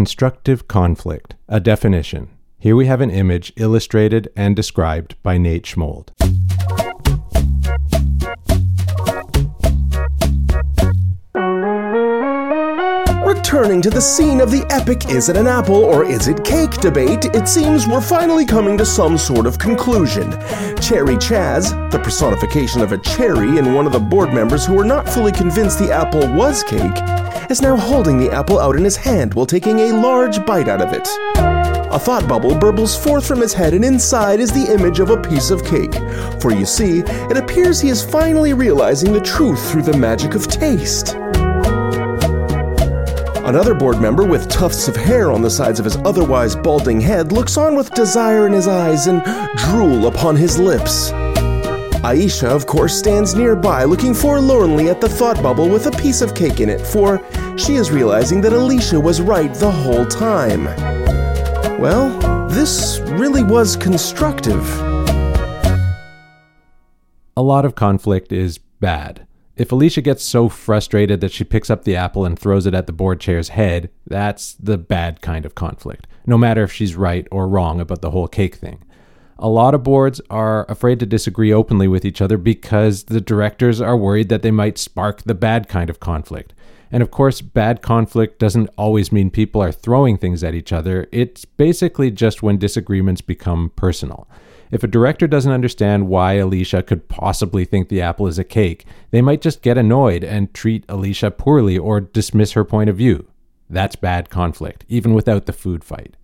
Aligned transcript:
Constructive 0.00 0.66
conflict, 0.66 1.34
a 1.46 1.60
definition. 1.60 2.30
Here 2.58 2.74
we 2.74 2.86
have 2.86 3.02
an 3.02 3.10
image 3.10 3.52
illustrated 3.56 4.30
and 4.34 4.56
described 4.56 5.14
by 5.22 5.36
Nate 5.36 5.64
Schmold. 5.64 6.14
Returning 13.26 13.82
to 13.82 13.90
the 13.90 14.00
scene 14.00 14.40
of 14.40 14.50
the 14.50 14.64
epic 14.70 15.10
is 15.10 15.28
it 15.28 15.36
an 15.36 15.46
apple 15.46 15.84
or 15.84 16.02
is 16.02 16.28
it 16.28 16.42
cake 16.44 16.80
debate, 16.80 17.26
it 17.26 17.46
seems 17.46 17.86
we're 17.86 18.00
finally 18.00 18.46
coming 18.46 18.78
to 18.78 18.86
some 18.86 19.18
sort 19.18 19.44
of 19.44 19.58
conclusion. 19.58 20.30
Cherry 20.80 21.16
Chaz, 21.16 21.90
the 21.90 21.98
personification 21.98 22.80
of 22.80 22.92
a 22.92 22.98
cherry 22.98 23.58
and 23.58 23.74
one 23.74 23.84
of 23.84 23.92
the 23.92 24.00
board 24.00 24.32
members 24.32 24.64
who 24.64 24.74
were 24.76 24.84
not 24.84 25.06
fully 25.06 25.32
convinced 25.32 25.78
the 25.78 25.92
apple 25.92 26.26
was 26.34 26.62
cake, 26.62 26.96
is 27.50 27.60
now 27.60 27.76
holding 27.76 28.16
the 28.18 28.30
apple 28.30 28.60
out 28.60 28.76
in 28.76 28.84
his 28.84 28.96
hand 28.96 29.34
while 29.34 29.46
taking 29.46 29.80
a 29.80 29.92
large 29.92 30.44
bite 30.46 30.68
out 30.68 30.80
of 30.80 30.92
it. 30.92 31.08
A 31.92 31.98
thought 31.98 32.28
bubble 32.28 32.52
burbles 32.52 32.96
forth 32.96 33.26
from 33.26 33.40
his 33.40 33.52
head, 33.52 33.74
and 33.74 33.84
inside 33.84 34.38
is 34.38 34.52
the 34.52 34.72
image 34.72 35.00
of 35.00 35.10
a 35.10 35.20
piece 35.20 35.50
of 35.50 35.64
cake. 35.64 35.92
For 36.40 36.52
you 36.52 36.64
see, 36.64 37.00
it 37.00 37.36
appears 37.36 37.80
he 37.80 37.88
is 37.88 38.04
finally 38.04 38.54
realizing 38.54 39.12
the 39.12 39.20
truth 39.20 39.70
through 39.70 39.82
the 39.82 39.96
magic 39.96 40.36
of 40.36 40.46
taste. 40.46 41.16
Another 43.44 43.74
board 43.74 44.00
member 44.00 44.24
with 44.24 44.48
tufts 44.48 44.86
of 44.86 44.94
hair 44.94 45.32
on 45.32 45.42
the 45.42 45.50
sides 45.50 45.80
of 45.80 45.84
his 45.84 45.96
otherwise 45.96 46.54
balding 46.54 47.00
head 47.00 47.32
looks 47.32 47.56
on 47.56 47.74
with 47.74 47.92
desire 47.94 48.46
in 48.46 48.52
his 48.52 48.68
eyes 48.68 49.08
and 49.08 49.24
drool 49.56 50.06
upon 50.06 50.36
his 50.36 50.56
lips. 50.56 51.10
Aisha, 52.02 52.48
of 52.48 52.64
course, 52.64 52.98
stands 52.98 53.34
nearby 53.34 53.84
looking 53.84 54.14
forlornly 54.14 54.88
at 54.88 55.02
the 55.02 55.08
thought 55.08 55.42
bubble 55.42 55.68
with 55.68 55.86
a 55.86 55.90
piece 55.90 56.22
of 56.22 56.34
cake 56.34 56.60
in 56.60 56.70
it, 56.70 56.80
for 56.80 57.22
she 57.58 57.74
is 57.74 57.90
realizing 57.90 58.40
that 58.40 58.54
Alicia 58.54 58.98
was 58.98 59.20
right 59.20 59.52
the 59.52 59.70
whole 59.70 60.06
time. 60.06 60.64
Well, 61.78 62.08
this 62.48 63.00
really 63.00 63.42
was 63.42 63.76
constructive. 63.76 64.66
A 67.36 67.42
lot 67.42 67.66
of 67.66 67.74
conflict 67.74 68.32
is 68.32 68.56
bad. 68.56 69.26
If 69.56 69.70
Alicia 69.70 70.00
gets 70.00 70.24
so 70.24 70.48
frustrated 70.48 71.20
that 71.20 71.32
she 71.32 71.44
picks 71.44 71.68
up 71.68 71.84
the 71.84 71.96
apple 71.96 72.24
and 72.24 72.38
throws 72.38 72.64
it 72.64 72.72
at 72.72 72.86
the 72.86 72.94
board 72.94 73.20
chair's 73.20 73.50
head, 73.50 73.90
that's 74.06 74.54
the 74.54 74.78
bad 74.78 75.20
kind 75.20 75.44
of 75.44 75.54
conflict, 75.54 76.06
no 76.24 76.38
matter 76.38 76.62
if 76.62 76.72
she's 76.72 76.96
right 76.96 77.28
or 77.30 77.46
wrong 77.46 77.78
about 77.78 78.00
the 78.00 78.10
whole 78.10 78.26
cake 78.26 78.54
thing. 78.54 78.82
A 79.42 79.48
lot 79.48 79.74
of 79.74 79.82
boards 79.82 80.20
are 80.28 80.66
afraid 80.70 81.00
to 81.00 81.06
disagree 81.06 81.50
openly 81.50 81.88
with 81.88 82.04
each 82.04 82.20
other 82.20 82.36
because 82.36 83.04
the 83.04 83.22
directors 83.22 83.80
are 83.80 83.96
worried 83.96 84.28
that 84.28 84.42
they 84.42 84.50
might 84.50 84.76
spark 84.76 85.22
the 85.22 85.34
bad 85.34 85.66
kind 85.66 85.88
of 85.88 85.98
conflict. 85.98 86.52
And 86.92 87.02
of 87.02 87.10
course, 87.10 87.40
bad 87.40 87.80
conflict 87.80 88.38
doesn't 88.38 88.68
always 88.76 89.10
mean 89.10 89.30
people 89.30 89.62
are 89.62 89.72
throwing 89.72 90.18
things 90.18 90.44
at 90.44 90.54
each 90.54 90.74
other. 90.74 91.08
It's 91.10 91.46
basically 91.46 92.10
just 92.10 92.42
when 92.42 92.58
disagreements 92.58 93.22
become 93.22 93.72
personal. 93.76 94.28
If 94.70 94.84
a 94.84 94.88
director 94.88 95.26
doesn't 95.26 95.50
understand 95.50 96.08
why 96.08 96.34
Alicia 96.34 96.82
could 96.82 97.08
possibly 97.08 97.64
think 97.64 97.88
the 97.88 98.02
apple 98.02 98.26
is 98.26 98.38
a 98.38 98.44
cake, 98.44 98.84
they 99.10 99.22
might 99.22 99.40
just 99.40 99.62
get 99.62 99.78
annoyed 99.78 100.22
and 100.22 100.52
treat 100.52 100.84
Alicia 100.86 101.30
poorly 101.30 101.78
or 101.78 101.98
dismiss 101.98 102.52
her 102.52 102.64
point 102.64 102.90
of 102.90 102.96
view. 102.96 103.26
That's 103.70 103.96
bad 103.96 104.28
conflict, 104.28 104.84
even 104.90 105.14
without 105.14 105.46
the 105.46 105.54
food 105.54 105.82
fight. 105.82 106.16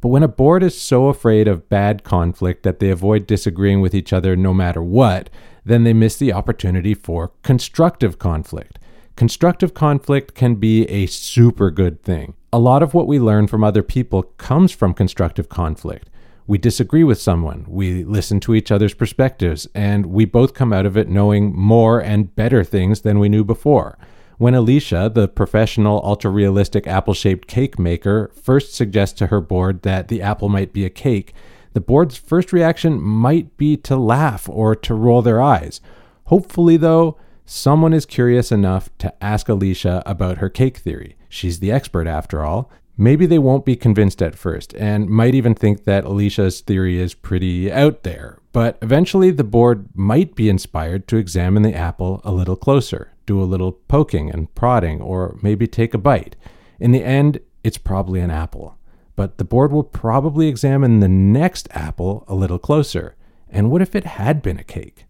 But 0.00 0.08
when 0.08 0.22
a 0.22 0.28
board 0.28 0.62
is 0.62 0.80
so 0.80 1.08
afraid 1.08 1.46
of 1.46 1.68
bad 1.68 2.04
conflict 2.04 2.62
that 2.62 2.78
they 2.78 2.90
avoid 2.90 3.26
disagreeing 3.26 3.80
with 3.80 3.94
each 3.94 4.12
other 4.12 4.36
no 4.36 4.54
matter 4.54 4.82
what, 4.82 5.30
then 5.64 5.84
they 5.84 5.92
miss 5.92 6.16
the 6.16 6.32
opportunity 6.32 6.94
for 6.94 7.32
constructive 7.42 8.18
conflict. 8.18 8.78
Constructive 9.16 9.74
conflict 9.74 10.34
can 10.34 10.54
be 10.54 10.84
a 10.88 11.06
super 11.06 11.70
good 11.70 12.02
thing. 12.02 12.34
A 12.52 12.58
lot 12.58 12.82
of 12.82 12.94
what 12.94 13.06
we 13.06 13.20
learn 13.20 13.46
from 13.46 13.62
other 13.62 13.82
people 13.82 14.22
comes 14.22 14.72
from 14.72 14.94
constructive 14.94 15.48
conflict 15.48 16.08
we 16.50 16.58
disagree 16.58 17.04
with 17.04 17.22
someone, 17.22 17.64
we 17.68 18.02
listen 18.02 18.40
to 18.40 18.56
each 18.56 18.72
other's 18.72 18.92
perspectives, 18.92 19.68
and 19.72 20.06
we 20.06 20.24
both 20.24 20.52
come 20.52 20.72
out 20.72 20.84
of 20.84 20.96
it 20.96 21.08
knowing 21.08 21.56
more 21.56 22.00
and 22.00 22.34
better 22.34 22.64
things 22.64 23.02
than 23.02 23.20
we 23.20 23.28
knew 23.28 23.44
before. 23.44 23.96
When 24.40 24.54
Alicia, 24.54 25.12
the 25.14 25.28
professional 25.28 26.00
ultra 26.02 26.30
realistic 26.30 26.86
apple 26.86 27.12
shaped 27.12 27.46
cake 27.46 27.78
maker, 27.78 28.30
first 28.42 28.74
suggests 28.74 29.18
to 29.18 29.26
her 29.26 29.42
board 29.42 29.82
that 29.82 30.08
the 30.08 30.22
apple 30.22 30.48
might 30.48 30.72
be 30.72 30.86
a 30.86 30.88
cake, 30.88 31.34
the 31.74 31.80
board's 31.82 32.16
first 32.16 32.50
reaction 32.50 33.02
might 33.02 33.54
be 33.58 33.76
to 33.76 33.96
laugh 33.98 34.48
or 34.48 34.74
to 34.74 34.94
roll 34.94 35.20
their 35.20 35.42
eyes. 35.42 35.82
Hopefully, 36.28 36.78
though, 36.78 37.18
someone 37.44 37.92
is 37.92 38.06
curious 38.06 38.50
enough 38.50 38.88
to 38.96 39.12
ask 39.22 39.50
Alicia 39.50 40.02
about 40.06 40.38
her 40.38 40.48
cake 40.48 40.78
theory. 40.78 41.16
She's 41.28 41.58
the 41.58 41.70
expert 41.70 42.06
after 42.06 42.42
all, 42.42 42.70
maybe 42.96 43.26
they 43.26 43.38
won't 43.38 43.66
be 43.66 43.76
convinced 43.76 44.22
at 44.22 44.38
first 44.38 44.72
and 44.76 45.10
might 45.10 45.34
even 45.34 45.54
think 45.54 45.84
that 45.84 46.06
Alicia's 46.06 46.62
theory 46.62 46.98
is 46.98 47.12
pretty 47.12 47.70
out 47.70 48.04
there. 48.04 48.38
But 48.52 48.78
eventually, 48.80 49.32
the 49.32 49.44
board 49.44 49.90
might 49.94 50.34
be 50.34 50.48
inspired 50.48 51.06
to 51.08 51.18
examine 51.18 51.62
the 51.62 51.74
apple 51.74 52.22
a 52.24 52.32
little 52.32 52.56
closer, 52.56 53.12
do 53.30 53.40
a 53.40 53.44
little 53.44 53.70
poking 53.70 54.28
and 54.28 54.52
prodding, 54.56 55.00
or 55.00 55.38
maybe 55.40 55.68
take 55.68 55.94
a 55.94 55.98
bite. 55.98 56.34
In 56.80 56.90
the 56.90 57.04
end, 57.04 57.38
it's 57.62 57.78
probably 57.78 58.18
an 58.18 58.30
apple. 58.30 58.76
But 59.14 59.38
the 59.38 59.44
board 59.44 59.70
will 59.70 59.84
probably 59.84 60.48
examine 60.48 60.98
the 60.98 61.08
next 61.08 61.68
apple 61.70 62.24
a 62.26 62.34
little 62.34 62.58
closer. 62.58 63.14
And 63.48 63.70
what 63.70 63.82
if 63.82 63.94
it 63.94 64.04
had 64.04 64.42
been 64.42 64.58
a 64.58 64.64
cake? 64.64 65.06